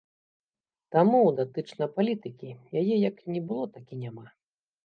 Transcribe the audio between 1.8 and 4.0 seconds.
палітыкі, яе як не было, так